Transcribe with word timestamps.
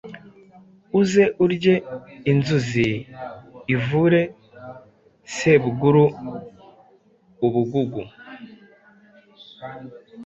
uze 0.99 1.23
urye 1.43 1.75
inzuzi 2.31 2.87
ivure. 3.75 4.21
Sebuguru 5.35 6.05
ubugugu: 7.45 8.01